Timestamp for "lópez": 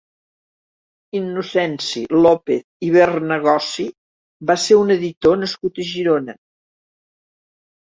2.27-2.63